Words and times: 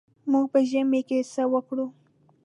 موږ 0.31 0.45
په 0.53 0.59
ژمي 0.69 1.01
کې 1.07 1.19
څه 1.33 1.43
وکړو. 1.53 1.87